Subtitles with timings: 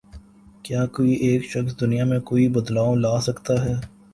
[0.63, 3.75] کیا کوئی ایک شخص دنیا میں کوئی بدلاؤ لا سکتا ہے؟